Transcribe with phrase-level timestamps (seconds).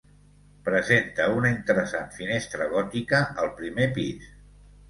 [0.69, 4.35] Presenta una interessant finestra gòtica al primer pis.